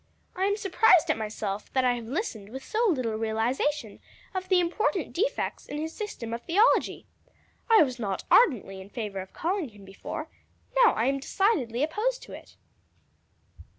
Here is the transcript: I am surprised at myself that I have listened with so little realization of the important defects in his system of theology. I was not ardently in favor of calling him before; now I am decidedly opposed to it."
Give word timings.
I 0.35 0.45
am 0.45 0.57
surprised 0.57 1.11
at 1.11 1.17
myself 1.19 1.71
that 1.73 1.85
I 1.85 1.93
have 1.93 2.07
listened 2.07 2.49
with 2.49 2.63
so 2.63 2.87
little 2.89 3.13
realization 3.17 3.99
of 4.33 4.49
the 4.49 4.59
important 4.59 5.13
defects 5.13 5.67
in 5.67 5.77
his 5.77 5.93
system 5.93 6.33
of 6.33 6.41
theology. 6.41 7.05
I 7.69 7.83
was 7.83 7.99
not 7.99 8.23
ardently 8.31 8.81
in 8.81 8.89
favor 8.89 9.19
of 9.19 9.31
calling 9.31 9.69
him 9.69 9.85
before; 9.85 10.27
now 10.75 10.93
I 10.95 11.05
am 11.05 11.19
decidedly 11.19 11.83
opposed 11.83 12.23
to 12.23 12.31
it." 12.33 12.55